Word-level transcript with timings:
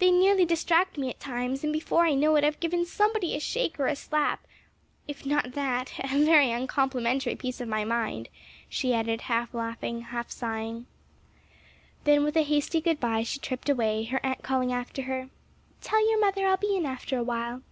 They 0.00 0.10
nearly 0.10 0.44
distract 0.44 0.98
me 0.98 1.10
at 1.10 1.20
times 1.20 1.62
and 1.62 1.72
before 1.72 2.04
I 2.04 2.14
know 2.14 2.34
it 2.34 2.42
I've 2.42 2.58
given 2.58 2.84
somebody 2.84 3.36
a 3.36 3.38
shake 3.38 3.78
or 3.78 3.86
a 3.86 3.94
slap, 3.94 4.42
or 4.42 4.46
if 5.06 5.24
not 5.24 5.52
that, 5.52 5.94
a 6.00 6.08
very 6.08 6.50
uncomplimentary 6.50 7.36
piece 7.36 7.60
of 7.60 7.68
my 7.68 7.84
mind," 7.84 8.28
she 8.68 8.92
added 8.92 9.20
half 9.20 9.54
laughing, 9.54 10.00
half 10.00 10.28
sighing. 10.28 10.86
Then 12.02 12.24
with 12.24 12.36
a 12.36 12.42
hasty 12.42 12.80
good 12.80 12.98
bye 12.98 13.22
she 13.22 13.38
tripped 13.38 13.68
away, 13.68 14.02
her 14.06 14.18
aunt 14.26 14.42
calling 14.42 14.72
after 14.72 15.02
her, 15.02 15.30
"Tell 15.80 16.04
your 16.10 16.18
mother 16.18 16.48
I'll 16.48 16.56
be 16.56 16.74
in 16.76 16.84
after 16.84 17.16
a 17.16 17.22
while." 17.22 17.62